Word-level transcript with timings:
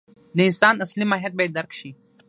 د 0.35 0.37
انسان 0.49 0.75
اصلي 0.83 1.05
ماهیت 1.11 1.33
باید 1.35 1.51
درک 1.57 1.71
شي. 1.79 1.91